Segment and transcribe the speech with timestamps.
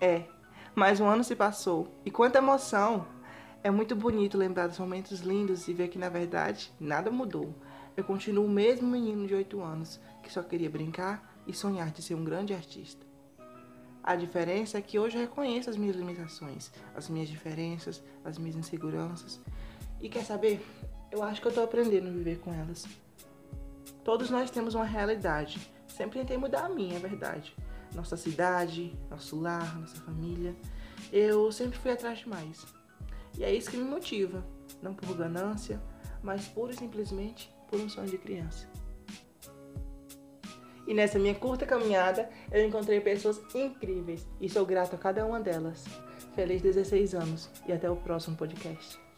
[0.00, 0.24] É,
[0.74, 1.94] mais um ano se passou.
[2.06, 3.06] E quanta emoção!
[3.62, 7.54] É muito bonito lembrar dos momentos lindos e ver que, na verdade, nada mudou.
[7.94, 12.00] Eu continuo o mesmo menino de 8 anos que só queria brincar e sonhar de
[12.00, 13.04] ser um grande artista.
[14.02, 18.56] A diferença é que hoje eu reconheço as minhas limitações, as minhas diferenças, as minhas
[18.56, 19.38] inseguranças.
[20.00, 20.64] E quer saber?
[21.12, 22.86] Eu acho que eu tô aprendendo a viver com elas.
[24.02, 25.60] Todos nós temos uma realidade.
[25.88, 27.54] Sempre tentei mudar a minha, é verdade.
[27.94, 30.54] Nossa cidade, nosso lar, nossa família.
[31.12, 32.64] Eu sempre fui atrás de mais.
[33.36, 34.44] E é isso que me motiva.
[34.82, 35.80] Não por ganância,
[36.22, 38.68] mas pura e simplesmente por um sonho de criança.
[40.86, 45.38] E nessa minha curta caminhada, eu encontrei pessoas incríveis e sou grato a cada uma
[45.38, 45.84] delas.
[46.34, 49.09] Feliz 16 anos e até o próximo podcast.